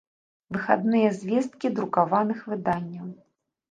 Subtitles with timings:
[0.53, 3.17] Выхадныя звесткi друкаваных выданняў